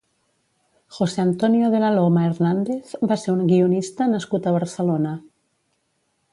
José 0.99 1.19
Antonio 1.23 1.69
de 1.73 1.81
la 1.83 1.91
Loma 1.97 2.25
Hernández 2.31 2.95
va 3.13 3.19
ser 3.25 3.37
un 3.37 3.45
guionista 3.53 4.11
nascut 4.17 4.49
a 4.53 4.57
Barcelona. 4.59 5.17